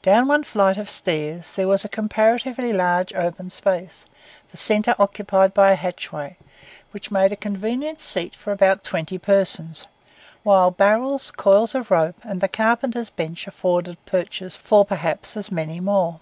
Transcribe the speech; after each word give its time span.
Down 0.00 0.26
one 0.26 0.42
flight 0.42 0.78
of 0.78 0.88
stairs 0.88 1.52
there 1.52 1.68
was 1.68 1.84
a 1.84 1.88
comparatively 1.90 2.72
large 2.72 3.12
open 3.12 3.50
space, 3.50 4.06
the 4.50 4.56
centre 4.56 4.94
occupied 4.98 5.52
by 5.52 5.70
a 5.70 5.74
hatchway, 5.76 6.38
which 6.92 7.10
made 7.10 7.30
a 7.30 7.36
convenient 7.36 8.00
seat 8.00 8.34
for 8.34 8.52
about 8.52 8.82
twenty 8.82 9.18
persons, 9.18 9.86
while 10.42 10.70
barrels, 10.70 11.30
coils 11.30 11.74
of 11.74 11.90
rope, 11.90 12.16
and 12.22 12.40
the 12.40 12.48
carpenter's 12.48 13.10
bench 13.10 13.46
afforded 13.46 14.02
perches 14.06 14.56
for 14.56 14.82
perhaps 14.82 15.36
as 15.36 15.52
many 15.52 15.78
more. 15.78 16.20